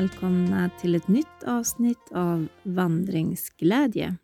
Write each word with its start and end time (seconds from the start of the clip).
Välkomna 0.00 0.70
till 0.80 0.94
ett 0.94 1.08
nytt 1.08 1.42
avsnitt 1.46 2.12
av 2.12 2.48
Vandringsglädje. 2.62 4.16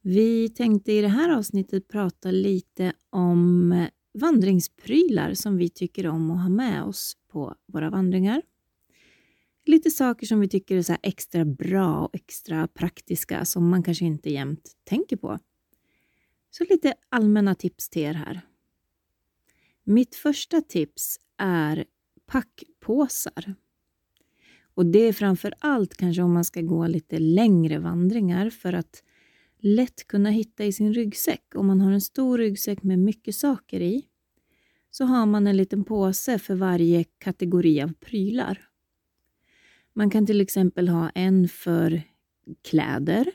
Vi 0.00 0.48
tänkte 0.48 0.92
i 0.92 1.00
det 1.00 1.08
här 1.08 1.36
avsnittet 1.36 1.88
prata 1.88 2.30
lite 2.30 2.92
om 3.10 3.86
vandringsprylar 4.12 5.34
som 5.34 5.56
vi 5.56 5.68
tycker 5.68 6.06
om 6.06 6.30
att 6.30 6.42
ha 6.42 6.48
med 6.48 6.82
oss 6.82 7.16
på 7.28 7.54
våra 7.66 7.90
vandringar. 7.90 8.42
Lite 9.66 9.90
saker 9.90 10.26
som 10.26 10.40
vi 10.40 10.48
tycker 10.48 10.76
är 10.76 10.82
så 10.82 10.96
extra 11.02 11.44
bra 11.44 12.04
och 12.04 12.14
extra 12.14 12.68
praktiska 12.68 13.44
som 13.44 13.68
man 13.68 13.82
kanske 13.82 14.04
inte 14.04 14.30
jämt 14.30 14.72
tänker 14.84 15.16
på. 15.16 15.38
Så 16.50 16.64
lite 16.70 16.94
allmänna 17.08 17.54
tips 17.54 17.88
till 17.88 18.02
er 18.02 18.14
här. 18.14 18.40
Mitt 19.84 20.14
första 20.14 20.60
tips 20.60 21.20
är 21.36 21.84
packpåsar. 22.26 23.54
Och 24.78 24.86
det 24.86 24.98
är 24.98 25.12
framför 25.12 25.54
allt 25.58 25.96
kanske 25.96 26.22
om 26.22 26.32
man 26.32 26.44
ska 26.44 26.60
gå 26.60 26.86
lite 26.86 27.18
längre 27.18 27.78
vandringar 27.78 28.50
för 28.50 28.72
att 28.72 29.02
lätt 29.58 30.06
kunna 30.06 30.30
hitta 30.30 30.64
i 30.64 30.72
sin 30.72 30.94
ryggsäck. 30.94 31.54
Om 31.54 31.66
man 31.66 31.80
har 31.80 31.92
en 31.92 32.00
stor 32.00 32.38
ryggsäck 32.38 32.82
med 32.82 32.98
mycket 32.98 33.34
saker 33.34 33.80
i 33.80 34.06
så 34.90 35.04
har 35.04 35.26
man 35.26 35.46
en 35.46 35.56
liten 35.56 35.84
påse 35.84 36.38
för 36.38 36.54
varje 36.54 37.04
kategori 37.04 37.82
av 37.82 37.92
prylar. 37.92 38.68
Man 39.92 40.10
kan 40.10 40.26
till 40.26 40.40
exempel 40.40 40.88
ha 40.88 41.10
en 41.10 41.48
för 41.48 42.02
kläder, 42.62 43.32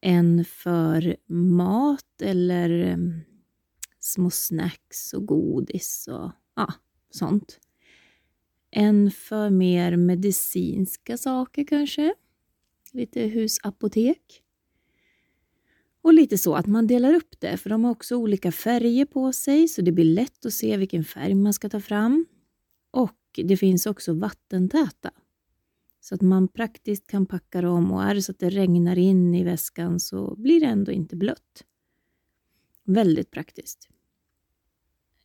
en 0.00 0.44
för 0.44 1.16
mat 1.32 2.22
eller 2.22 2.70
mm, 2.70 3.20
små 4.00 4.30
snacks 4.30 5.12
och 5.12 5.26
godis 5.26 6.08
och 6.08 6.30
ja, 6.54 6.72
sånt. 7.10 7.60
En 8.70 9.10
för 9.10 9.50
mer 9.50 9.96
medicinska 9.96 11.16
saker 11.16 11.64
kanske. 11.64 12.14
Lite 12.92 13.22
husapotek. 13.22 14.42
Och 16.02 16.14
lite 16.14 16.38
så 16.38 16.54
att 16.54 16.66
man 16.66 16.86
delar 16.86 17.14
upp 17.14 17.40
det, 17.40 17.56
för 17.56 17.70
de 17.70 17.84
har 17.84 17.90
också 17.90 18.16
olika 18.16 18.52
färger 18.52 19.04
på 19.04 19.32
sig 19.32 19.68
så 19.68 19.82
det 19.82 19.92
blir 19.92 20.04
lätt 20.04 20.46
att 20.46 20.52
se 20.52 20.76
vilken 20.76 21.04
färg 21.04 21.34
man 21.34 21.52
ska 21.52 21.68
ta 21.68 21.80
fram. 21.80 22.26
Och 22.90 23.40
det 23.44 23.56
finns 23.56 23.86
också 23.86 24.12
vattentäta. 24.12 25.10
Så 26.00 26.14
att 26.14 26.22
man 26.22 26.48
praktiskt 26.48 27.06
kan 27.06 27.26
packa 27.26 27.60
dem 27.60 27.92
och 27.92 28.02
är 28.02 28.14
det 28.14 28.22
så 28.22 28.32
att 28.32 28.38
det 28.38 28.50
regnar 28.50 28.98
in 28.98 29.34
i 29.34 29.44
väskan 29.44 30.00
så 30.00 30.34
blir 30.36 30.60
det 30.60 30.66
ändå 30.66 30.92
inte 30.92 31.16
blött. 31.16 31.64
Väldigt 32.84 33.30
praktiskt. 33.30 33.88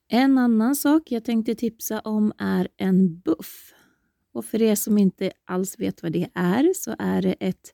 En 0.07 0.37
annan 0.37 0.75
sak 0.75 1.11
jag 1.11 1.25
tänkte 1.25 1.55
tipsa 1.55 1.99
om 1.99 2.33
är 2.37 2.67
en 2.77 3.19
buff. 3.19 3.73
Och 4.33 4.45
för 4.45 4.61
er 4.61 4.75
som 4.75 4.97
inte 4.97 5.31
alls 5.45 5.79
vet 5.79 6.03
vad 6.03 6.11
det 6.11 6.29
är 6.33 6.73
så 6.75 6.95
är 6.99 7.21
det 7.21 7.35
ett 7.39 7.73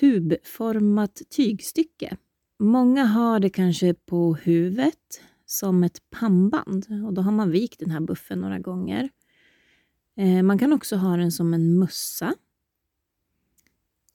tubformat 0.00 1.22
tygstycke. 1.30 2.16
Många 2.58 3.04
har 3.04 3.40
det 3.40 3.50
kanske 3.50 3.94
på 3.94 4.34
huvudet 4.34 5.20
som 5.46 5.84
ett 5.84 6.10
pannband 6.10 6.86
och 7.06 7.14
då 7.14 7.22
har 7.22 7.32
man 7.32 7.50
vikt 7.50 7.80
den 7.80 7.90
här 7.90 8.00
buffen 8.00 8.38
några 8.38 8.58
gånger. 8.58 9.08
Eh, 10.16 10.42
man 10.42 10.58
kan 10.58 10.72
också 10.72 10.96
ha 10.96 11.16
den 11.16 11.32
som 11.32 11.54
en 11.54 11.78
mössa. 11.78 12.34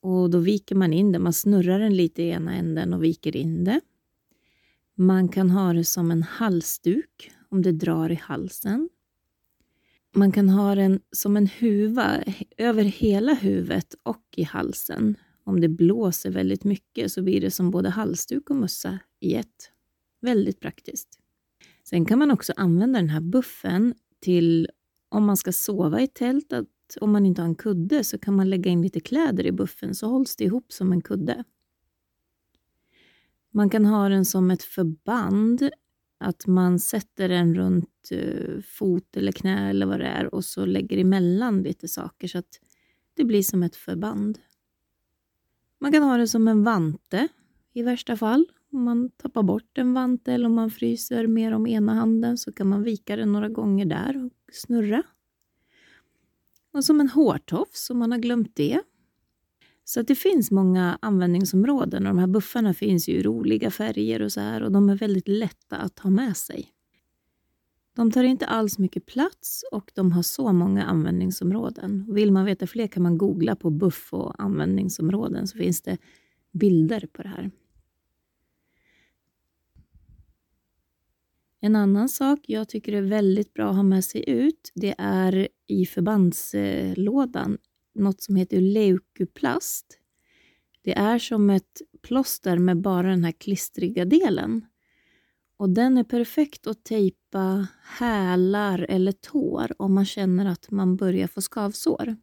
Och 0.00 0.30
då 0.30 0.38
viker 0.38 0.74
man 0.74 0.92
in 0.92 1.12
den, 1.12 1.22
man 1.22 1.32
snurrar 1.32 1.78
den 1.78 1.96
lite 1.96 2.22
i 2.22 2.28
ena 2.28 2.54
änden 2.54 2.94
och 2.94 3.04
viker 3.04 3.36
in 3.36 3.64
det. 3.64 3.80
Man 4.94 5.28
kan 5.28 5.50
ha 5.50 5.72
det 5.72 5.84
som 5.84 6.10
en 6.10 6.22
halsduk 6.22 7.32
om 7.48 7.62
det 7.62 7.72
drar 7.72 8.10
i 8.10 8.14
halsen. 8.14 8.88
Man 10.14 10.32
kan 10.32 10.48
ha 10.48 10.74
den 10.74 11.00
som 11.10 11.36
en 11.36 11.46
huva 11.46 12.24
över 12.56 12.84
hela 12.84 13.34
huvudet 13.34 13.94
och 14.02 14.24
i 14.36 14.42
halsen. 14.42 15.16
Om 15.44 15.60
det 15.60 15.68
blåser 15.68 16.30
väldigt 16.30 16.64
mycket 16.64 17.12
så 17.12 17.22
blir 17.22 17.40
det 17.40 17.50
som 17.50 17.70
både 17.70 17.90
halsduk 17.90 18.50
och 18.50 18.56
mössa 18.56 18.98
i 19.20 19.34
ett. 19.34 19.70
Väldigt 20.20 20.60
praktiskt. 20.60 21.18
Sen 21.84 22.04
kan 22.04 22.18
man 22.18 22.30
också 22.30 22.52
använda 22.56 22.98
den 22.98 23.08
här 23.08 23.20
buffen 23.20 23.94
till 24.20 24.68
om 25.08 25.24
man 25.24 25.36
ska 25.36 25.52
sova 25.52 26.00
i 26.00 26.06
tält, 26.06 26.52
att 26.52 26.68
om 27.00 27.12
man 27.12 27.26
inte 27.26 27.42
har 27.42 27.48
en 27.48 27.54
kudde 27.54 28.04
så 28.04 28.18
kan 28.18 28.36
man 28.36 28.50
lägga 28.50 28.70
in 28.70 28.82
lite 28.82 29.00
kläder 29.00 29.46
i 29.46 29.52
buffen 29.52 29.94
så 29.94 30.06
hålls 30.06 30.36
det 30.36 30.44
ihop 30.44 30.72
som 30.72 30.92
en 30.92 31.02
kudde. 31.02 31.44
Man 33.52 33.70
kan 33.70 33.84
ha 33.84 34.08
den 34.08 34.24
som 34.24 34.50
ett 34.50 34.62
förband, 34.62 35.70
att 36.20 36.46
man 36.46 36.78
sätter 36.78 37.28
den 37.28 37.54
runt 37.54 38.08
eh, 38.10 38.60
fot 38.64 39.16
eller 39.16 39.32
knä 39.32 39.70
eller 39.70 39.86
vad 39.86 40.00
det 40.00 40.06
är 40.06 40.34
och 40.34 40.44
så 40.44 40.64
lägger 40.64 40.98
emellan 40.98 41.62
lite 41.62 41.88
saker 41.88 42.28
så 42.28 42.38
att 42.38 42.60
det 43.14 43.24
blir 43.24 43.42
som 43.42 43.62
ett 43.62 43.76
förband. 43.76 44.38
Man 45.78 45.92
kan 45.92 46.02
ha 46.02 46.16
det 46.16 46.28
som 46.28 46.48
en 46.48 46.64
vante 46.64 47.28
i 47.72 47.82
värsta 47.82 48.16
fall. 48.16 48.46
Om 48.72 48.84
man 48.84 49.10
tappar 49.10 49.42
bort 49.42 49.78
en 49.78 49.94
vante 49.94 50.32
eller 50.32 50.46
om 50.46 50.54
man 50.54 50.70
fryser 50.70 51.26
mer 51.26 51.52
om 51.52 51.66
ena 51.66 51.94
handen 51.94 52.38
så 52.38 52.52
kan 52.52 52.68
man 52.68 52.82
vika 52.82 53.16
den 53.16 53.32
några 53.32 53.48
gånger 53.48 53.86
där 53.86 54.24
och 54.24 54.32
snurra. 54.52 55.02
Och 56.72 56.84
som 56.84 57.00
en 57.00 57.08
hårtofs 57.08 57.90
om 57.90 57.98
man 57.98 58.12
har 58.12 58.18
glömt 58.18 58.56
det 58.56 58.80
så 59.84 60.02
det 60.02 60.14
finns 60.14 60.50
många 60.50 60.98
användningsområden 61.02 62.06
och 62.06 62.14
de 62.14 62.18
här 62.18 62.26
buffarna 62.26 62.74
finns 62.74 63.08
ju 63.08 63.12
i 63.12 63.22
roliga 63.22 63.70
färger 63.70 64.22
och 64.22 64.32
så 64.32 64.40
här 64.40 64.62
och 64.62 64.72
de 64.72 64.88
är 64.88 64.96
väldigt 64.96 65.28
lätta 65.28 65.76
att 65.76 65.98
ha 65.98 66.10
med 66.10 66.36
sig. 66.36 66.68
De 67.94 68.10
tar 68.10 68.24
inte 68.24 68.46
alls 68.46 68.78
mycket 68.78 69.06
plats 69.06 69.64
och 69.72 69.90
de 69.94 70.12
har 70.12 70.22
så 70.22 70.52
många 70.52 70.84
användningsområden. 70.84 72.14
Vill 72.14 72.32
man 72.32 72.44
veta 72.44 72.66
fler 72.66 72.86
kan 72.86 73.02
man 73.02 73.18
googla 73.18 73.56
på 73.56 73.70
buff 73.70 74.12
och 74.12 74.42
användningsområden 74.42 75.46
så 75.46 75.58
finns 75.58 75.82
det 75.82 75.98
bilder 76.52 77.08
på 77.12 77.22
det 77.22 77.28
här. 77.28 77.50
En 81.60 81.76
annan 81.76 82.08
sak 82.08 82.38
jag 82.46 82.68
tycker 82.68 82.92
är 82.92 83.02
väldigt 83.02 83.54
bra 83.54 83.70
att 83.70 83.76
ha 83.76 83.82
med 83.82 84.04
sig 84.04 84.30
ut, 84.30 84.72
det 84.74 84.94
är 84.98 85.48
i 85.66 85.86
förbandslådan 85.86 87.58
något 87.94 88.22
som 88.22 88.36
heter 88.36 88.60
leukoplast. 88.60 89.98
Det 90.82 90.98
är 90.98 91.18
som 91.18 91.50
ett 91.50 91.82
plåster 92.02 92.58
med 92.58 92.80
bara 92.80 93.10
den 93.10 93.24
här 93.24 93.32
klistriga 93.32 94.04
delen. 94.04 94.66
Och 95.56 95.70
Den 95.70 95.98
är 95.98 96.04
perfekt 96.04 96.66
att 96.66 96.84
tejpa 96.84 97.66
hälar 97.82 98.86
eller 98.88 99.12
tår 99.12 99.72
om 99.78 99.94
man 99.94 100.06
känner 100.06 100.46
att 100.46 100.70
man 100.70 100.96
börjar 100.96 101.26
få 101.26 101.40
skavsår. 101.40 102.16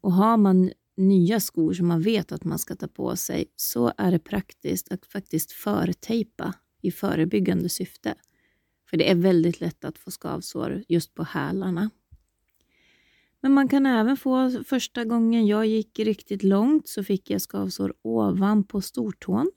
Och 0.00 0.12
Har 0.12 0.36
man 0.36 0.70
nya 0.96 1.40
skor 1.40 1.72
som 1.72 1.88
man 1.88 2.02
vet 2.02 2.32
att 2.32 2.44
man 2.44 2.58
ska 2.58 2.76
ta 2.76 2.88
på 2.88 3.16
sig 3.16 3.44
så 3.56 3.92
är 3.96 4.10
det 4.10 4.18
praktiskt 4.18 4.92
att 4.92 5.06
faktiskt 5.06 5.52
förtejpa 5.52 6.54
i 6.82 6.90
förebyggande 6.90 7.68
syfte. 7.68 8.14
För 8.90 8.96
det 8.96 9.10
är 9.10 9.14
väldigt 9.14 9.60
lätt 9.60 9.84
att 9.84 9.98
få 9.98 10.10
skavsår 10.10 10.82
just 10.88 11.14
på 11.14 11.24
hälarna. 11.24 11.90
Men 13.44 13.52
man 13.52 13.68
kan 13.68 13.86
även 13.86 14.16
få, 14.16 14.50
första 14.64 15.04
gången 15.04 15.46
jag 15.46 15.66
gick 15.66 15.98
riktigt 15.98 16.42
långt 16.42 16.88
så 16.88 17.04
fick 17.04 17.30
jag 17.30 17.40
skavsår 17.42 17.94
ovanpå 18.02 18.80
stortån. 18.80 19.50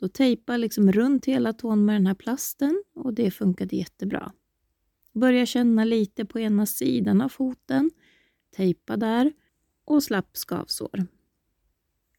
Då 0.00 0.08
tejpade 0.08 0.58
liksom 0.58 0.92
runt 0.92 1.24
hela 1.24 1.52
tån 1.52 1.84
med 1.84 1.94
den 1.94 2.06
här 2.06 2.14
plasten 2.14 2.82
och 2.94 3.14
det 3.14 3.30
funkade 3.30 3.76
jättebra. 3.76 4.32
Börja 5.12 5.46
känna 5.46 5.84
lite 5.84 6.24
på 6.24 6.40
ena 6.40 6.66
sidan 6.66 7.20
av 7.20 7.28
foten, 7.28 7.90
tejpa 8.56 8.96
där 8.96 9.32
och 9.84 10.02
slapp 10.02 10.36
skavsår. 10.36 11.06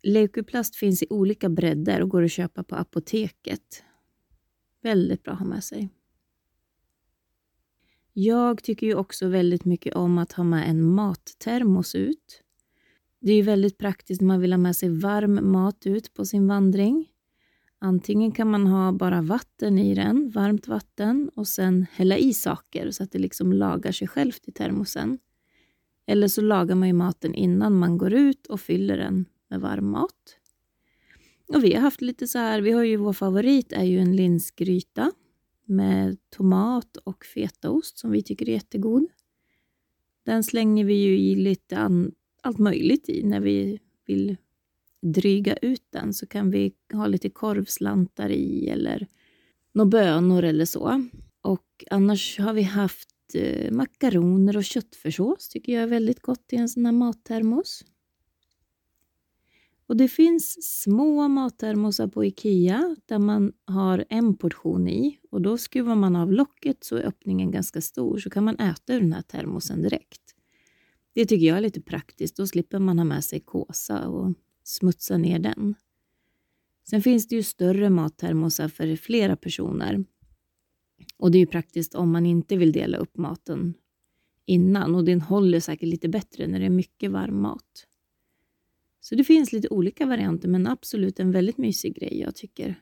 Leukoplast 0.04 0.76
finns 0.76 1.04
i 1.04 1.08
olika 1.10 1.50
bredder 1.50 2.02
och 2.02 2.10
går 2.10 2.24
att 2.24 2.32
köpa 2.32 2.64
på 2.64 2.76
apoteket. 2.76 3.84
Väldigt 4.82 5.24
bra 5.24 5.34
att 5.34 5.40
ha 5.40 5.46
med 5.46 5.64
sig. 5.64 5.90
Jag 8.14 8.64
tycker 8.64 8.88
ju 8.88 8.96
också 8.96 9.28
väldigt 9.28 9.66
mycket 9.66 9.96
om 9.96 10.18
att 10.18 10.32
ha 10.32 10.44
med 10.44 10.70
en 10.70 10.84
mattermos 10.84 11.96
ut. 11.96 12.42
Det 13.22 13.32
är 13.32 13.36
ju 13.36 13.42
väldigt 13.42 13.78
praktiskt 13.78 14.22
när 14.22 14.28
man 14.28 14.42
vill 14.42 14.54
ha 14.54 14.58
med 14.58 14.76
sig 14.76 14.90
varm 14.90 15.52
mat 15.52 15.86
ut 15.86 16.14
på 16.14 16.26
sin 16.26 16.48
vandring. 16.48 17.08
Antingen 17.80 18.32
kan 18.32 18.52
man 18.52 18.68
ha 18.68 18.92
bara 18.92 19.22
vatten 19.22 19.80
i 19.80 19.96
den, 19.96 20.30
varmt 20.30 20.68
vatten, 20.68 21.32
och 21.36 21.48
sen 21.48 21.86
hälla 21.92 22.18
i 22.18 22.34
saker 22.34 22.92
så 22.92 23.04
att 23.04 23.12
det 23.12 23.20
liksom 23.20 23.54
lagar 23.54 23.92
sig 23.92 24.08
självt 24.08 24.48
i 24.48 24.52
termosen. 24.52 25.20
Eller 26.06 26.28
så 26.28 26.42
lagar 26.42 26.76
man 26.76 26.88
ju 26.88 26.94
maten 26.94 27.34
innan 27.34 27.80
man 27.80 27.98
går 27.98 28.14
ut 28.14 28.48
och 28.48 28.62
fyller 28.62 28.98
den 28.98 29.26
med 29.50 29.62
varm 29.62 29.92
mat. 29.92 30.38
Och 31.48 31.64
vi 31.64 31.74
har 31.74 31.82
haft 31.82 32.02
lite 32.02 32.28
så 32.28 32.38
här, 32.38 32.62
vi 32.62 32.72
har 32.72 32.84
ju 32.84 32.98
vår 32.98 33.14
favorit 33.14 33.74
är 33.74 33.84
ju 33.84 34.00
en 34.00 34.16
linsgryta 34.16 35.12
med 35.72 36.18
tomat 36.30 36.98
och 36.98 37.26
fetaost 37.26 37.98
som 37.98 38.12
vi 38.12 38.24
tycker 38.24 38.50
är 38.50 38.54
jättegod. 38.54 39.08
Den 40.26 40.44
slänger 40.44 40.86
vi 40.86 40.94
ju 40.94 41.18
i 41.18 41.36
lite 41.36 41.78
an, 41.78 42.12
allt 42.42 42.58
möjligt 42.58 43.10
i 43.10 43.24
när 43.24 43.40
vi 43.40 43.80
vill 44.06 44.38
dryga 45.02 45.56
ut 45.56 45.86
den 45.90 46.14
så 46.14 46.28
kan 46.28 46.52
vi 46.52 46.74
ha 46.94 47.08
lite 47.08 47.30
korvslantar 47.30 48.30
i 48.30 48.68
eller 48.70 49.08
några 49.72 49.90
bönor 49.90 50.44
eller 50.44 50.66
så. 50.66 51.08
Och 51.42 51.84
annars 51.90 52.40
har 52.40 52.54
vi 52.54 52.62
haft 52.62 53.10
eh, 53.34 53.72
makaroner 53.72 54.58
och 54.58 54.64
köttfärssås 54.64 55.50
tycker 55.50 55.74
jag 55.74 55.84
är 55.84 55.88
väldigt 55.88 56.22
gott 56.22 56.54
i 56.54 56.56
en 56.56 56.70
sån 56.70 56.86
här 56.86 56.92
mattermos. 56.92 57.86
Och 59.92 59.98
det 59.98 60.08
finns 60.08 60.58
små 60.82 61.28
mattermosar 61.28 62.08
på 62.08 62.26
IKEA 62.26 62.96
där 63.06 63.20
man 63.20 63.54
har 63.66 64.06
en 64.10 64.38
portion 64.38 64.88
i 64.88 65.20
och 65.32 65.42
då 65.42 65.58
skruvar 65.58 65.96
man 65.96 66.16
av 66.16 66.32
locket 66.32 66.84
så 66.84 66.96
är 66.96 67.04
öppningen 67.04 67.52
ganska 67.52 67.82
stor 67.82 68.18
så 68.18 68.30
kan 68.30 68.44
man 68.44 68.60
äta 68.60 68.94
ur 68.94 69.00
den 69.00 69.14
här 69.14 69.22
termosen 69.22 69.82
direkt. 69.82 70.22
Det 71.14 71.26
tycker 71.26 71.46
jag 71.46 71.58
är 71.58 71.62
lite 71.62 71.82
praktiskt, 71.82 72.36
då 72.36 72.48
slipper 72.48 72.80
man 72.80 72.98
ha 72.98 73.06
med 73.06 73.24
sig 73.24 73.40
kåsa 73.40 74.08
och 74.08 74.34
smutsa 74.64 75.18
ner 75.18 75.40
den. 75.40 75.76
Sen 76.90 77.02
finns 77.02 77.28
det 77.28 77.36
ju 77.36 77.44
större 77.44 77.90
mattermosar 77.90 78.68
för 78.68 78.96
flera 78.96 79.36
personer. 79.36 80.06
Och 81.18 81.32
det 81.32 81.38
är 81.38 81.40
ju 81.40 81.48
praktiskt 81.48 81.96
om 81.96 82.12
man 82.12 82.26
inte 82.26 82.58
vill 82.58 82.72
dela 82.72 82.98
upp 82.98 83.18
maten 83.18 83.74
innan 84.46 84.96
och 84.96 85.04
den 85.04 85.22
håller 85.22 85.60
säkert 85.60 85.90
lite 85.90 86.10
bättre 86.10 86.48
när 86.48 86.60
det 86.60 86.66
är 86.66 86.70
mycket 86.70 87.12
varm 87.12 87.42
mat. 87.42 87.88
Så 89.04 89.16
det 89.16 89.24
finns 89.24 89.54
lite 89.54 89.70
olika 89.70 90.06
varianter 90.06 90.48
men 90.48 90.68
absolut 90.68 91.20
en 91.20 91.32
väldigt 91.32 91.58
mysig 91.58 91.96
grej 91.96 92.20
jag 92.20 92.36
tycker. 92.36 92.80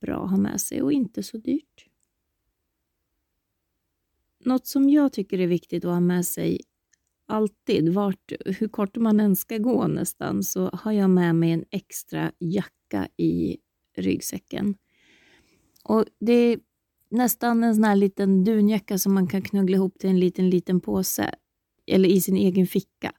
Bra 0.00 0.24
att 0.24 0.30
ha 0.30 0.36
med 0.36 0.60
sig 0.60 0.82
och 0.82 0.92
inte 0.92 1.22
så 1.22 1.38
dyrt. 1.38 1.86
Något 4.44 4.66
som 4.66 4.90
jag 4.90 5.12
tycker 5.12 5.38
är 5.38 5.46
viktigt 5.46 5.84
att 5.84 5.90
ha 5.90 6.00
med 6.00 6.26
sig 6.26 6.60
alltid, 7.26 7.88
vart, 7.88 8.32
hur 8.46 8.68
kort 8.68 8.96
man 8.96 9.20
än 9.20 9.36
ska 9.36 9.58
gå 9.58 9.86
nästan, 9.86 10.42
så 10.42 10.70
har 10.72 10.92
jag 10.92 11.10
med 11.10 11.34
mig 11.34 11.50
en 11.50 11.64
extra 11.70 12.32
jacka 12.38 13.08
i 13.16 13.56
ryggsäcken. 13.96 14.74
Och 15.84 16.04
det 16.20 16.32
är 16.32 16.60
nästan 17.10 17.64
en 17.64 17.74
sån 17.74 17.84
här 17.84 17.96
liten 17.96 18.44
dunjacka 18.44 18.98
som 18.98 19.14
man 19.14 19.26
kan 19.26 19.42
knuggla 19.42 19.76
ihop 19.76 19.98
till 19.98 20.10
en 20.10 20.20
liten, 20.20 20.50
liten 20.50 20.80
påse. 20.80 21.34
Eller 21.86 22.08
i 22.08 22.20
sin 22.20 22.36
egen 22.36 22.66
ficka. 22.66 23.12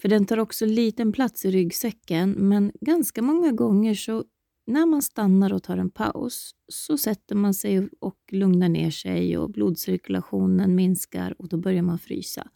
För 0.00 0.08
den 0.08 0.26
tar 0.26 0.38
också 0.38 0.66
liten 0.66 1.12
plats 1.12 1.44
i 1.44 1.50
ryggsäcken, 1.50 2.30
men 2.30 2.72
ganska 2.80 3.22
många 3.22 3.52
gånger 3.52 3.94
så 3.94 4.24
när 4.66 4.86
man 4.86 5.02
stannar 5.02 5.52
och 5.52 5.62
tar 5.62 5.76
en 5.76 5.90
paus 5.90 6.54
så 6.68 6.98
sätter 6.98 7.34
man 7.34 7.54
sig 7.54 7.88
och 8.00 8.18
lugnar 8.30 8.68
ner 8.68 8.90
sig 8.90 9.38
och 9.38 9.50
blodcirkulationen 9.50 10.74
minskar 10.74 11.34
och 11.38 11.48
då 11.48 11.56
börjar 11.56 11.82
man 11.82 11.98
frysa. 11.98 12.48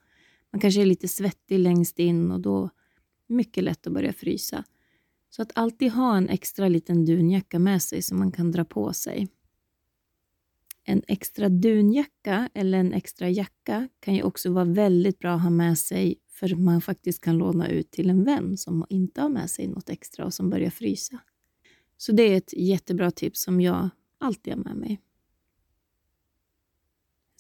Man 0.53 0.61
kanske 0.61 0.81
är 0.81 0.87
lite 0.87 1.09
svettig 1.09 1.59
längst 1.59 1.99
in 1.99 2.31
och 2.31 2.41
då 2.41 2.65
är 2.65 2.71
det 3.29 3.35
mycket 3.35 3.65
lätt 3.65 3.87
att 3.87 3.93
börja 3.93 4.13
frysa. 4.13 4.65
Så 5.31 5.43
att 5.43 5.53
alltid 5.55 5.93
ha 5.93 6.17
en 6.17 6.29
extra 6.29 6.69
liten 6.69 7.05
dunjacka 7.05 7.59
med 7.59 7.83
sig 7.83 8.03
som 8.03 8.19
man 8.19 8.33
kan 8.33 8.51
dra 8.51 8.65
på 8.65 8.93
sig. 8.93 9.29
En 10.85 11.03
extra 11.09 11.49
dunjacka 11.49 12.49
eller 12.55 12.79
en 12.79 12.93
extra 12.93 13.29
jacka 13.29 13.89
kan 14.01 14.15
ju 14.15 14.23
också 14.23 14.53
vara 14.53 14.65
väldigt 14.65 15.19
bra 15.19 15.35
att 15.35 15.43
ha 15.43 15.51
med 15.51 15.79
sig 15.79 16.19
för 16.43 16.57
man 16.57 16.81
faktiskt 16.81 17.21
kan 17.21 17.39
låna 17.39 17.69
ut 17.69 17.91
till 17.91 18.11
en 18.11 18.25
vän 18.25 18.57
som 18.57 18.87
inte 18.89 19.21
har 19.21 19.29
med 19.29 19.51
sig 19.51 19.69
något 19.69 19.91
extra 19.91 20.25
och 20.25 20.35
som 20.35 20.51
börjar 20.51 20.71
frysa. 20.71 21.19
Så 21.97 22.13
det 22.13 22.23
är 22.23 22.37
ett 22.37 22.53
jättebra 22.57 23.11
tips 23.11 23.43
som 23.43 23.61
jag 23.61 23.89
alltid 24.19 24.53
har 24.53 24.65
med 24.65 24.77
mig. 24.77 25.01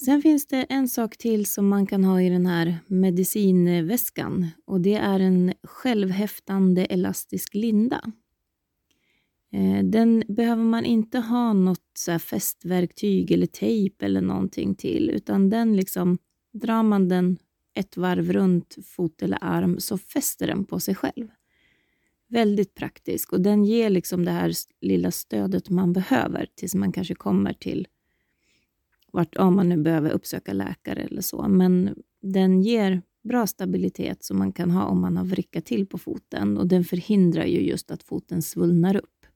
Sen 0.05 0.23
finns 0.23 0.47
det 0.47 0.63
en 0.63 0.89
sak 0.89 1.17
till 1.17 1.47
som 1.47 1.69
man 1.69 1.87
kan 1.87 2.05
ha 2.05 2.21
i 2.23 2.29
den 2.29 2.47
här 2.47 2.79
medicinväskan 2.87 4.49
och 4.65 4.81
det 4.81 4.95
är 4.95 5.21
en 5.21 5.53
självhäftande 5.63 6.85
elastisk 6.85 7.55
linda. 7.55 8.13
Eh, 9.53 9.85
den 9.85 10.25
behöver 10.29 10.65
man 10.65 10.85
inte 10.85 11.19
ha 11.19 11.53
något 11.53 11.91
så 11.99 12.19
fästverktyg 12.19 13.31
eller 13.31 13.47
tejp 13.47 14.05
eller 14.05 14.21
någonting 14.21 14.75
till 14.75 15.11
utan 15.11 15.51
den 15.51 15.77
liksom 15.77 16.19
drar 16.53 16.83
man 16.83 17.09
den 17.09 17.39
ett 17.75 17.97
varv 17.97 18.33
runt 18.33 18.77
fot 18.85 19.23
eller 19.23 19.39
arm 19.41 19.81
så 19.81 19.99
fäster 19.99 20.47
den 20.47 20.65
på 20.65 20.81
sig 20.81 20.95
själv. 20.95 21.29
Väldigt 22.29 22.75
praktisk 22.75 23.33
och 23.33 23.41
den 23.41 23.65
ger 23.65 23.91
liksom 23.91 24.25
det 24.25 24.31
här 24.31 24.53
lilla 24.81 25.11
stödet 25.11 25.71
man 25.71 25.93
behöver 25.93 26.47
tills 26.55 26.75
man 26.75 26.93
kanske 26.93 27.15
kommer 27.15 27.53
till 27.53 27.89
vart, 29.13 29.37
om 29.37 29.57
man 29.57 29.69
nu 29.69 29.77
behöver 29.77 30.11
uppsöka 30.11 30.53
läkare 30.53 31.03
eller 31.03 31.23
så. 31.23 31.49
Men 31.49 32.03
den 32.23 32.63
ger 32.63 33.03
bra 33.23 33.47
stabilitet 33.47 34.25
som 34.25 34.39
man 34.39 34.53
kan 34.53 34.71
ha 34.71 34.85
om 34.85 35.01
man 35.01 35.17
har 35.17 35.25
vrickat 35.25 35.65
till 35.65 35.87
på 35.87 35.99
foten 35.99 36.59
och 36.59 36.67
den 36.67 36.85
förhindrar 36.85 37.45
ju 37.45 37.61
just 37.61 37.91
att 37.91 38.03
foten 38.03 38.43
svullnar 38.43 38.97
upp. 38.97 39.27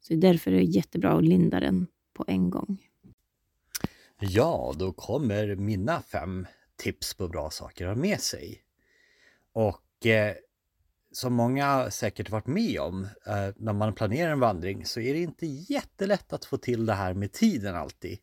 Så 0.00 0.14
därför 0.14 0.52
är 0.52 0.56
det 0.56 0.62
jättebra 0.62 1.12
att 1.12 1.24
linda 1.24 1.60
den 1.60 1.86
på 2.14 2.24
en 2.28 2.50
gång. 2.50 2.78
Ja, 4.20 4.74
då 4.78 4.92
kommer 4.92 5.56
mina 5.56 6.00
fem 6.00 6.46
tips 6.76 7.14
på 7.14 7.28
bra 7.28 7.50
saker 7.50 7.86
att 7.86 7.96
ha 7.96 8.02
med 8.02 8.20
sig. 8.20 8.62
Och 9.52 10.06
eh, 10.06 10.34
som 11.12 11.32
många 11.32 11.90
säkert 11.90 12.30
varit 12.30 12.46
med 12.46 12.80
om 12.80 13.04
eh, 13.26 13.48
när 13.56 13.72
man 13.72 13.94
planerar 13.94 14.32
en 14.32 14.40
vandring 14.40 14.86
så 14.86 15.00
är 15.00 15.14
det 15.14 15.20
inte 15.20 15.46
jättelätt 15.46 16.32
att 16.32 16.44
få 16.44 16.56
till 16.56 16.86
det 16.86 16.94
här 16.94 17.14
med 17.14 17.32
tiden 17.32 17.74
alltid. 17.74 18.18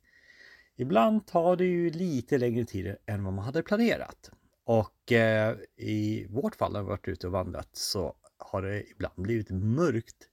Ibland 0.75 1.27
tar 1.27 1.55
det 1.55 1.65
ju 1.65 1.89
lite 1.89 2.37
längre 2.37 2.65
tid 2.65 2.95
än 3.05 3.23
vad 3.23 3.33
man 3.33 3.45
hade 3.45 3.63
planerat. 3.63 4.31
Och 4.63 5.11
eh, 5.11 5.55
i 5.75 6.27
vårt 6.29 6.55
fall 6.55 6.73
när 6.73 6.81
vi 6.81 6.87
varit 6.87 7.07
ute 7.07 7.27
och 7.27 7.33
vandrat 7.33 7.69
så 7.71 8.15
har 8.37 8.61
det 8.61 8.89
ibland 8.89 9.13
blivit 9.15 9.49
mörkt 9.49 10.27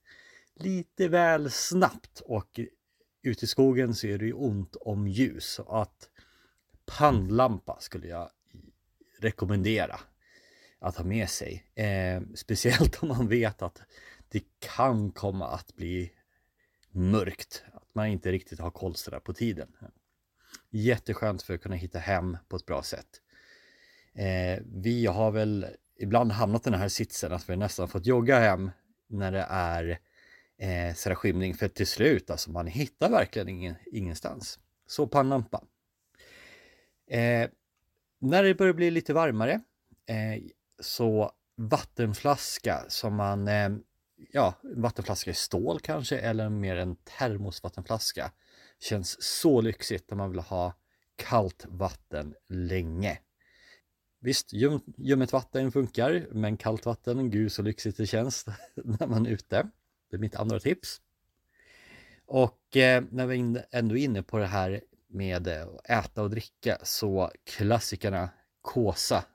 lite 0.55 1.07
väl 1.07 1.51
snabbt 1.51 2.21
och 2.25 2.59
ute 3.21 3.45
i 3.45 3.47
skogen 3.47 3.95
så 3.95 4.07
är 4.07 4.17
det 4.17 4.25
ju 4.25 4.33
ont 4.33 4.75
om 4.75 5.07
ljus. 5.07 5.45
Så 5.45 5.63
att 5.63 6.09
pannlampa 6.87 7.77
skulle 7.79 8.07
jag 8.07 8.29
rekommendera 9.19 9.99
att 10.79 10.95
ha 10.95 11.03
med 11.03 11.29
sig. 11.29 11.65
Eh, 11.75 12.21
speciellt 12.35 13.03
om 13.03 13.09
man 13.09 13.27
vet 13.27 13.61
att 13.61 13.81
det 14.29 14.43
kan 14.59 15.11
komma 15.11 15.47
att 15.47 15.75
bli 15.75 16.11
mörkt. 16.91 17.63
Att 17.73 17.95
man 17.95 18.07
inte 18.07 18.31
riktigt 18.31 18.59
har 18.59 18.71
koll 18.71 18.95
sådär 18.95 19.19
på 19.19 19.33
tiden. 19.33 19.75
Jätteskönt 20.69 21.43
för 21.43 21.53
att 21.53 21.61
kunna 21.61 21.75
hitta 21.75 21.99
hem 21.99 22.37
på 22.47 22.55
ett 22.55 22.65
bra 22.65 22.83
sätt. 22.83 23.21
Eh, 24.13 24.59
vi 24.65 25.05
har 25.05 25.31
väl 25.31 25.65
ibland 25.99 26.31
hamnat 26.31 26.67
i 26.67 26.69
den 26.69 26.79
här 26.79 26.89
sitsen 26.89 27.33
att 27.33 27.49
vi 27.49 27.57
nästan 27.57 27.87
fått 27.87 28.05
jogga 28.05 28.39
hem 28.39 28.71
när 29.07 29.31
det 29.31 29.45
är 29.49 29.99
eh, 30.57 30.95
sådär 30.95 31.15
skymning 31.15 31.53
för 31.53 31.67
till 31.67 31.87
slut, 31.87 32.29
alltså 32.29 32.51
man 32.51 32.67
hittar 32.67 33.09
verkligen 33.09 33.49
ingen, 33.49 33.75
ingenstans. 33.85 34.59
Så 34.87 35.07
pannlampa. 35.07 35.63
Eh, 37.07 37.49
när 38.19 38.43
det 38.43 38.55
börjar 38.55 38.73
bli 38.73 38.91
lite 38.91 39.13
varmare 39.13 39.61
eh, 40.05 40.43
så 40.79 41.31
vattenflaska 41.55 42.85
som 42.87 43.15
man, 43.15 43.47
eh, 43.47 43.69
ja, 44.31 44.53
vattenflaska 44.75 45.31
i 45.31 45.33
stål 45.33 45.79
kanske 45.79 46.17
eller 46.17 46.49
mer 46.49 46.75
en 46.75 46.95
termosvattenflaska 46.95 48.31
känns 48.79 49.23
så 49.23 49.61
lyxigt 49.61 50.09
när 50.09 50.17
man 50.17 50.31
vill 50.31 50.39
ha 50.39 50.73
kallt 51.15 51.65
vatten 51.69 52.35
länge. 52.47 53.19
Visst, 54.19 54.53
ljum, 54.53 54.81
ljummet 54.97 55.33
vatten 55.33 55.71
funkar, 55.71 56.27
men 56.31 56.57
kallt 56.57 56.85
vatten, 56.85 57.29
gud 57.29 57.51
så 57.51 57.61
lyxigt 57.61 57.97
det 57.97 58.07
känns 58.07 58.45
när 58.75 59.07
man 59.07 59.25
är 59.25 59.29
ute. 59.29 59.69
Det 60.09 60.15
är 60.15 60.19
mitt 60.19 60.35
andra 60.35 60.59
tips. 60.59 61.01
Och 62.25 62.77
eh, 62.77 63.03
när 63.11 63.25
vi 63.25 63.61
ändå 63.71 63.97
är 63.97 64.03
inne 64.03 64.23
på 64.23 64.37
det 64.37 64.45
här 64.45 64.81
med 65.07 65.47
att 65.47 65.89
äta 65.89 66.21
och 66.21 66.29
dricka 66.29 66.77
så 66.83 67.31
klassikerna 67.43 68.29
Kåsa 68.61 69.25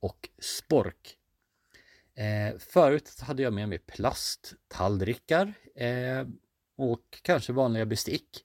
och 0.00 0.28
Spork. 0.38 1.16
Eh, 2.14 2.58
förut 2.58 3.20
hade 3.20 3.42
jag 3.42 3.52
med 3.52 3.68
mig 3.68 3.78
plasttallrikar 3.78 5.52
eh, 5.74 6.26
och 6.76 7.18
kanske 7.22 7.52
vanliga 7.52 7.86
bestick. 7.86 8.44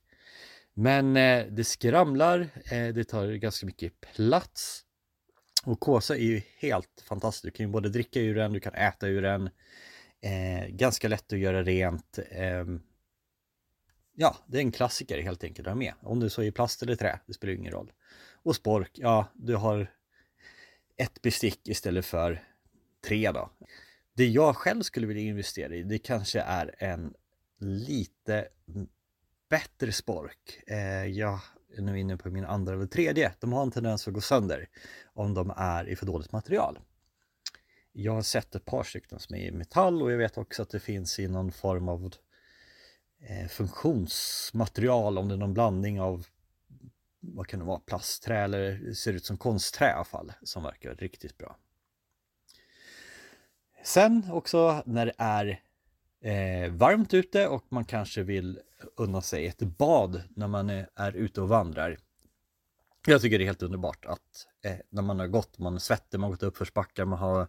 Men 0.74 1.18
eh, 1.18 1.46
det 1.46 1.64
skramlar, 1.64 2.40
eh, 2.72 2.88
det 2.88 3.04
tar 3.04 3.28
ganska 3.28 3.66
mycket 3.66 4.02
plats. 4.02 4.86
Och 5.66 5.80
Kåsa 5.80 6.16
är 6.16 6.22
ju 6.22 6.42
helt 6.58 7.04
fantastiskt. 7.08 7.44
Du 7.44 7.52
kan 7.52 7.66
ju 7.66 7.72
både 7.72 7.90
dricka 7.90 8.20
ur 8.20 8.36
den, 8.36 8.54
du 8.54 8.60
kan 8.60 8.74
äta 8.74 9.08
ur 9.08 9.22
den. 9.22 9.50
Eh, 10.22 10.68
ganska 10.68 11.08
lätt 11.08 11.34
att 11.34 11.40
göra 11.40 11.64
rent. 11.64 12.20
Ehm, 12.32 12.82
Ja, 14.16 14.38
det 14.48 14.58
är 14.58 14.62
en 14.62 14.72
klassiker 14.72 15.22
helt 15.22 15.44
enkelt 15.44 15.68
att 15.68 15.72
ha 15.72 15.80
med. 15.80 15.94
Om 16.02 16.20
du 16.20 16.30
så 16.30 16.42
är 16.42 16.46
i 16.46 16.52
plast 16.52 16.84
eller 16.84 16.96
trä, 16.96 17.20
det 17.26 17.34
spelar 17.34 17.54
ingen 17.54 17.72
roll. 17.72 17.92
Och 18.44 18.56
spork, 18.56 18.92
ja, 18.94 19.28
du 19.34 19.56
har 19.56 19.92
ett 20.98 21.22
bestick 21.22 21.68
istället 21.68 22.06
för 22.06 22.44
tre 23.08 23.32
då. 23.32 23.50
Det 24.14 24.28
jag 24.28 24.56
själv 24.56 24.82
skulle 24.82 25.08
vilja 25.08 25.24
investera 25.24 25.76
i, 25.76 25.84
det 25.84 26.00
kanske 26.00 26.40
är 26.40 26.76
en 26.78 27.14
lite 27.60 28.48
bättre 29.50 29.92
spork. 29.92 30.62
Eh, 30.68 31.06
jag 31.06 31.40
är 31.78 31.82
nu 31.82 32.00
inne 32.00 32.18
på 32.18 32.30
min 32.30 32.46
andra 32.46 32.74
eller 32.74 32.86
tredje. 32.86 33.34
De 33.40 33.54
har 33.54 33.64
en 33.64 33.72
tendens 33.72 34.08
att 34.08 34.14
gå 34.14 34.22
sönder 34.22 34.70
om 35.14 35.34
de 35.34 35.54
är 35.58 35.90
i 35.90 35.96
för 35.96 36.06
dåligt 36.06 36.32
material. 36.32 36.80
Jag 37.92 38.14
har 38.14 38.22
sett 38.22 38.56
ett 38.56 38.66
par 38.66 38.84
stycken 38.84 39.20
som 39.20 39.36
är 39.36 39.40
i 39.40 39.52
metall 39.52 40.02
och 40.02 40.12
jag 40.12 40.18
vet 40.18 40.38
också 40.38 40.62
att 40.62 40.70
det 40.70 40.80
finns 40.80 41.20
i 41.20 41.28
någon 41.28 41.52
form 41.52 41.90
av 41.90 42.06
eh, 42.06 42.12
Eh, 43.26 43.48
funktionsmaterial, 43.48 45.18
om 45.18 45.28
det 45.28 45.36
är 45.36 45.38
någon 45.38 45.54
blandning 45.54 46.02
av 46.02 46.28
vad 47.20 47.48
kan 47.48 47.60
det 47.60 47.66
vara, 47.66 47.80
plastträ 47.80 48.40
eller 48.40 48.94
ser 48.94 49.14
ut 49.14 49.26
som 49.26 49.38
konstträ 49.38 49.90
i 49.90 49.94
alla 49.94 50.04
fall 50.04 50.34
som 50.44 50.64
verkar 50.64 50.96
riktigt 50.96 51.38
bra. 51.38 51.58
Sen 53.84 54.32
också 54.32 54.84
när 54.86 55.06
det 55.06 55.14
är 55.18 55.62
eh, 56.22 56.72
varmt 56.72 57.14
ute 57.14 57.48
och 57.48 57.66
man 57.70 57.86
kanske 57.86 58.24
vill 58.24 58.60
unna 58.96 59.22
sig 59.22 59.48
ett 59.48 59.60
bad 59.60 60.24
när 60.30 60.48
man 60.48 60.70
är, 60.70 60.90
är 60.96 61.12
ute 61.12 61.42
och 61.42 61.50
vandrar. 61.50 61.98
Jag 63.08 63.22
tycker 63.22 63.38
det 63.38 63.44
är 63.44 63.46
helt 63.46 63.64
underbart 63.64 64.06
att 64.06 64.48
eh, 64.62 64.78
när 64.90 65.02
man 65.02 65.20
har 65.20 65.28
gått, 65.28 65.60
man 65.60 65.76
är 65.76 65.80
svettig, 65.80 66.20
man 66.20 66.30
har 66.30 66.32
gått 66.32 66.44
uppförsbackar, 66.44 67.06
man 67.06 67.20
har 67.20 67.48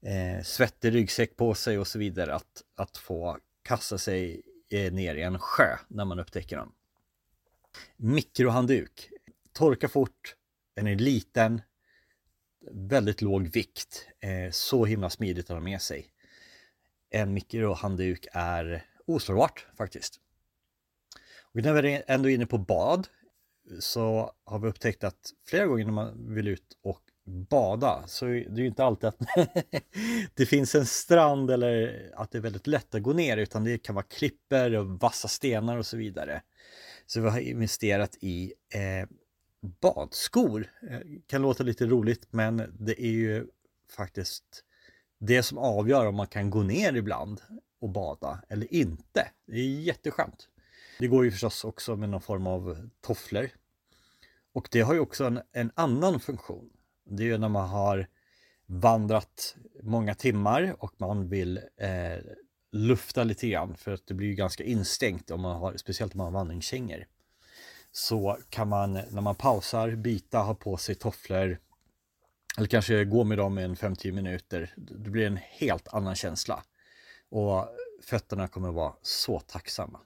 eh, 0.00 0.42
svettig 0.44 0.94
ryggsäck 0.94 1.36
på 1.36 1.54
sig 1.54 1.78
och 1.78 1.86
så 1.86 1.98
vidare, 1.98 2.34
att, 2.34 2.62
att 2.74 2.96
få 2.96 3.38
kasta 3.62 3.98
sig 3.98 4.42
Eh, 4.72 4.92
ner 4.92 5.14
i 5.14 5.22
en 5.22 5.38
sjö 5.38 5.76
när 5.88 6.04
man 6.04 6.18
upptäcker 6.18 6.56
den. 6.56 6.72
Mikrohandduk. 7.96 9.10
Torka 9.52 9.88
fort, 9.88 10.36
den 10.74 10.86
är 10.86 10.96
liten, 10.96 11.62
väldigt 12.70 13.22
låg 13.22 13.48
vikt, 13.48 14.08
eh, 14.20 14.50
så 14.50 14.84
himla 14.84 15.10
smidigt 15.10 15.50
att 15.50 15.56
ha 15.56 15.60
med 15.60 15.82
sig. 15.82 16.12
En 17.10 17.34
mikrohandduk 17.34 18.26
är 18.32 18.84
oslagbart 19.06 19.66
faktiskt. 19.76 20.20
Och 21.42 21.62
när 21.62 21.82
vi 21.82 21.94
är 21.94 22.04
ändå 22.06 22.28
inne 22.28 22.46
på 22.46 22.58
bad 22.58 23.08
så 23.80 24.34
har 24.44 24.58
vi 24.58 24.68
upptäckt 24.68 25.04
att 25.04 25.32
flera 25.46 25.66
gånger 25.66 25.84
när 25.84 25.92
man 25.92 26.34
vill 26.34 26.48
ut 26.48 26.78
och 26.82 27.02
bada 27.30 28.04
så 28.06 28.24
det 28.24 28.32
är 28.32 28.58
ju 28.58 28.66
inte 28.66 28.84
alltid 28.84 29.08
att 29.08 29.18
det 30.34 30.46
finns 30.46 30.74
en 30.74 30.86
strand 30.86 31.50
eller 31.50 32.02
att 32.16 32.30
det 32.30 32.38
är 32.38 32.42
väldigt 32.42 32.66
lätt 32.66 32.94
att 32.94 33.02
gå 33.02 33.12
ner 33.12 33.36
utan 33.36 33.64
det 33.64 33.78
kan 33.78 33.94
vara 33.94 34.04
klipper 34.04 34.76
och 34.76 34.86
vassa 34.86 35.28
stenar 35.28 35.76
och 35.76 35.86
så 35.86 35.96
vidare. 35.96 36.42
Så 37.06 37.20
vi 37.20 37.28
har 37.28 37.38
investerat 37.38 38.16
i 38.20 38.52
eh, 38.74 39.08
badskor. 39.80 40.66
Eh, 40.90 41.00
kan 41.26 41.42
låta 41.42 41.62
lite 41.62 41.86
roligt 41.86 42.26
men 42.30 42.76
det 42.78 43.02
är 43.02 43.10
ju 43.10 43.46
faktiskt 43.96 44.64
det 45.20 45.42
som 45.42 45.58
avgör 45.58 46.06
om 46.06 46.14
man 46.14 46.26
kan 46.26 46.50
gå 46.50 46.62
ner 46.62 46.96
ibland 46.96 47.40
och 47.80 47.90
bada 47.90 48.42
eller 48.48 48.74
inte. 48.74 49.30
Det 49.46 49.60
är 49.60 49.80
jätteskönt. 49.80 50.48
Det 50.98 51.06
går 51.06 51.24
ju 51.24 51.30
förstås 51.30 51.64
också 51.64 51.96
med 51.96 52.08
någon 52.08 52.20
form 52.20 52.46
av 52.46 52.88
tofflor. 53.00 53.50
Och 54.52 54.68
det 54.70 54.80
har 54.80 54.94
ju 54.94 55.00
också 55.00 55.24
en, 55.24 55.40
en 55.52 55.70
annan 55.74 56.20
funktion. 56.20 56.70
Det 57.10 57.22
är 57.22 57.26
ju 57.26 57.38
när 57.38 57.48
man 57.48 57.68
har 57.68 58.06
vandrat 58.66 59.56
många 59.82 60.14
timmar 60.14 60.76
och 60.78 60.94
man 60.96 61.28
vill 61.28 61.56
eh, 61.76 62.18
lufta 62.72 63.24
lite 63.24 63.48
grann 63.48 63.76
för 63.76 63.92
att 63.92 64.06
det 64.06 64.14
blir 64.14 64.28
ju 64.28 64.34
ganska 64.34 64.64
instängt 64.64 65.30
om 65.30 65.40
man 65.40 65.56
har, 65.56 65.76
speciellt 65.76 66.14
om 66.14 66.18
man 66.18 66.24
har 66.24 66.32
vandringskängor. 66.40 67.06
Så 67.92 68.38
kan 68.50 68.68
man 68.68 68.92
när 68.92 69.20
man 69.20 69.34
pausar 69.34 69.90
byta, 69.90 70.38
ha 70.38 70.54
på 70.54 70.76
sig 70.76 70.94
tofflor 70.94 71.58
eller 72.56 72.68
kanske 72.68 73.04
gå 73.04 73.24
med 73.24 73.38
dem 73.38 73.58
i 73.58 73.62
en 73.62 73.76
5-10 73.76 74.12
minuter. 74.12 74.74
Det 74.76 75.10
blir 75.10 75.26
en 75.26 75.38
helt 75.42 75.88
annan 75.88 76.14
känsla 76.14 76.62
och 77.30 77.68
fötterna 78.02 78.48
kommer 78.48 78.70
vara 78.70 78.92
så 79.02 79.40
tacksamma. 79.40 80.00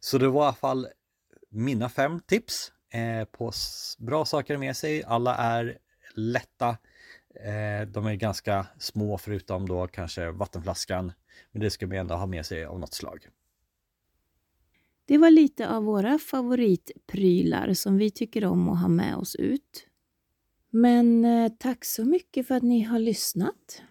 Så 0.00 0.18
det 0.18 0.28
var 0.28 0.42
i 0.42 0.46
alla 0.46 0.54
fall 0.54 0.88
mina 1.48 1.88
fem 1.88 2.20
tips 2.20 2.72
eh, 2.92 3.24
på 3.24 3.52
bra 3.98 4.24
saker 4.24 4.56
med 4.56 4.76
sig. 4.76 5.04
Alla 5.04 5.36
är 5.36 5.78
lätta. 6.14 6.68
Eh, 7.34 7.88
de 7.88 8.06
är 8.06 8.14
ganska 8.14 8.66
små 8.78 9.18
förutom 9.18 9.68
då 9.68 9.86
kanske 9.86 10.30
vattenflaskan. 10.30 11.12
Men 11.52 11.62
det 11.62 11.70
ska 11.70 11.86
man 11.86 11.96
ändå 11.96 12.14
ha 12.14 12.26
med 12.26 12.46
sig 12.46 12.64
av 12.64 12.80
något 12.80 12.94
slag. 12.94 13.28
Det 15.04 15.18
var 15.18 15.30
lite 15.30 15.68
av 15.68 15.84
våra 15.84 16.18
favoritprylar 16.18 17.74
som 17.74 17.96
vi 17.96 18.10
tycker 18.10 18.44
om 18.44 18.68
att 18.68 18.80
ha 18.80 18.88
med 18.88 19.16
oss 19.16 19.36
ut. 19.36 19.86
Men 20.70 21.24
eh, 21.24 21.52
tack 21.58 21.84
så 21.84 22.04
mycket 22.04 22.46
för 22.46 22.54
att 22.54 22.62
ni 22.62 22.82
har 22.82 22.98
lyssnat. 22.98 23.82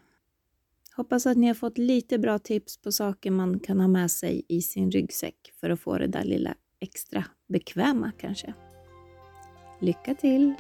Hoppas 0.96 1.26
att 1.26 1.38
ni 1.38 1.48
har 1.48 1.54
fått 1.54 1.78
lite 1.78 2.20
bra 2.20 2.40
tips 2.40 2.78
på 2.78 2.92
saker 2.92 3.32
man 3.32 3.60
kan 3.60 3.80
ha 3.80 3.88
med 3.88 4.12
sig 4.12 4.46
i 4.48 4.62
sin 4.62 4.92
ryggsäck 4.92 5.54
för 5.60 5.70
att 5.70 5.80
få 5.80 5.98
det 5.98 6.08
där 6.08 6.24
lilla 6.24 6.56
extra 6.80 7.26
bekväma 7.48 8.12
kanske. 8.18 8.54
Lycka 9.80 10.16
till! 10.16 10.54